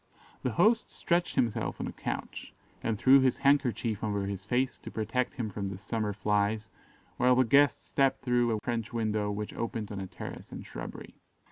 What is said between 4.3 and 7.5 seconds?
face to protect him from the summer flies, while the